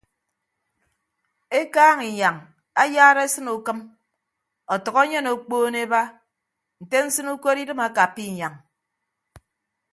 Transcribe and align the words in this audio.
Ekaaña 1.59 2.05
inyañ 2.11 2.37
ayara 2.83 3.21
esịne 3.27 3.51
ukịm 3.57 3.79
ọtʌk 4.73 4.95
enyen 5.03 5.27
okpoon 5.33 5.75
eba 5.83 6.01
nte 6.83 6.97
nsịn 7.05 7.27
ukot 7.35 7.57
idịm 7.61 7.79
akappa 7.87 8.21
inyañ. 8.29 8.53